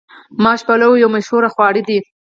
[0.43, 1.99] ماش پلو یو مشهور خواړه دي.